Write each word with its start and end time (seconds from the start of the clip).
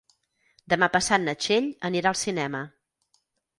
Demà 0.73 0.89
passat 0.95 1.23
na 1.27 1.35
Txell 1.45 1.69
anirà 1.91 2.13
al 2.15 2.19
cinema. 2.25 2.65